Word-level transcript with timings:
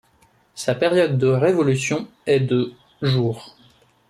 Sa 0.55 0.73
période 0.73 1.19
de 1.19 1.27
révolution 1.27 2.07
est 2.25 2.39
de 2.39 2.73
jours. 3.03 3.55